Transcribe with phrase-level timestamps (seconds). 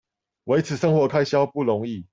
[0.45, 2.07] 維持生活開銷不容易